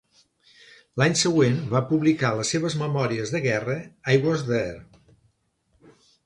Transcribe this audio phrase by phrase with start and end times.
[1.01, 3.77] L'any següent, va publicar les seves memòries de guerra,
[4.15, 4.83] "I Was There".